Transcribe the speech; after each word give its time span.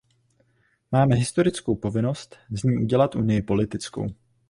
Máme 0.91 1.15
historickou 1.15 1.75
povinnost 1.75 2.35
z 2.51 2.63
ní 2.63 2.77
udělat 2.77 3.15
unii 3.15 3.41
politickou. 3.41 4.07